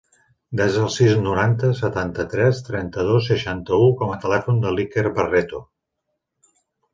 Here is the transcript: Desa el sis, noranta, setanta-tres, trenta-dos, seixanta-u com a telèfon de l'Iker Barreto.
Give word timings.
Desa 0.59 0.79
el 0.83 0.87
sis, 0.93 1.11
noranta, 1.25 1.69
setanta-tres, 1.79 2.61
trenta-dos, 2.69 3.27
seixanta-u 3.33 3.91
com 4.01 4.15
a 4.15 4.17
telèfon 4.25 4.59
de 4.65 4.73
l'Iker 4.79 5.05
Barreto. 5.21 5.63